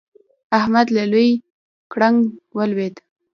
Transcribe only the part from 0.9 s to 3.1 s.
له لوی ګړنګ ولوېد.